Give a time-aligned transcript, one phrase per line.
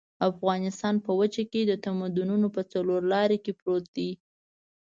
[0.29, 4.09] افغانستان په وچه کې د تمدنونو په څلور لاري کې پروت دی.